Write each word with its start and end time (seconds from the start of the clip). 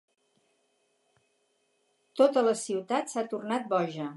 Tota 2.21 2.43
la 2.49 2.55
ciutat 2.63 3.13
s'ha 3.15 3.25
tornat 3.35 3.71
boja. 3.75 4.09